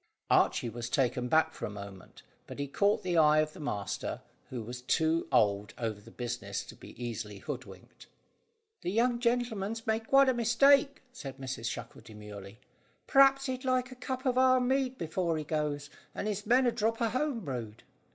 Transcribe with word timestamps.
Archy 0.31 0.67
was 0.67 0.89
taken 0.89 1.25
aback 1.25 1.53
for 1.53 1.65
the 1.67 1.69
moment, 1.69 2.23
but 2.47 2.57
he 2.57 2.65
caught 2.65 3.03
the 3.03 3.15
eye 3.19 3.37
of 3.37 3.53
the 3.53 3.59
master, 3.59 4.23
who 4.49 4.63
was 4.63 4.81
too 4.81 5.27
old 5.31 5.75
over 5.77 6.01
the 6.01 6.09
business 6.09 6.63
to 6.63 6.73
be 6.73 6.99
easily 6.99 7.37
hoodwinked. 7.37 8.07
"The 8.81 8.89
young 8.89 9.19
gentleman's 9.19 9.85
made 9.85 10.07
quite 10.07 10.27
a 10.27 10.33
mistake," 10.33 11.03
said 11.13 11.37
Mrs 11.37 11.69
Shackle 11.69 12.01
demurely. 12.01 12.57
"P'r'aps 13.05 13.45
he'd 13.45 13.63
like 13.63 13.91
a 13.91 14.09
mug 14.09 14.25
of 14.25 14.39
our 14.39 14.59
mead 14.59 14.97
before 14.97 15.37
he 15.37 15.43
goes, 15.43 15.91
and 16.15 16.27
his 16.27 16.47
men 16.47 16.65
a 16.65 16.71
drop 16.71 16.99
of 16.99 17.11
home 17.11 17.41
brewed." 17.41 17.83